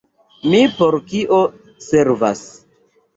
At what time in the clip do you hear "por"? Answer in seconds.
0.79-0.95